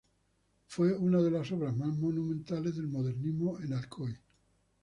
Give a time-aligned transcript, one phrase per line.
[0.65, 4.17] Fue una de las obras más monumentales del modernismo en Alcoy.